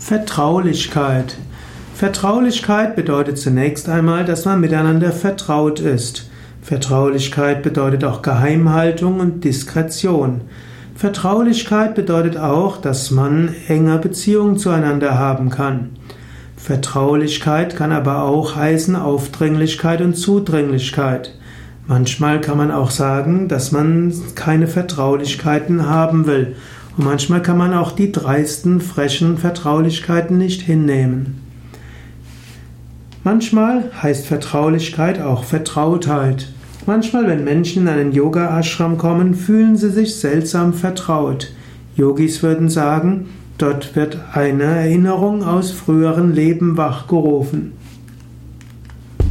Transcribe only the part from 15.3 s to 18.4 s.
kann. Vertraulichkeit kann aber